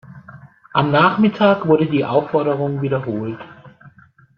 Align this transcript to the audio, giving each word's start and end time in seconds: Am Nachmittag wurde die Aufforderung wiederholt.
Am 0.73 0.89
Nachmittag 0.89 1.67
wurde 1.67 1.85
die 1.87 2.03
Aufforderung 2.05 2.81
wiederholt. 2.81 3.37